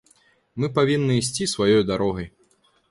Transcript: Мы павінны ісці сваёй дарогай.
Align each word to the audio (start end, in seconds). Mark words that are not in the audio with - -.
Мы 0.63 0.69
павінны 0.79 1.19
ісці 1.21 1.49
сваёй 1.55 1.87
дарогай. 1.93 2.27